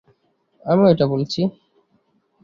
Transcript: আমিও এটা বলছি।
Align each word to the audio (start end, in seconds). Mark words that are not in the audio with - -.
আমিও 0.65 0.91
এটা 0.93 1.05
বলছি। 1.07 1.41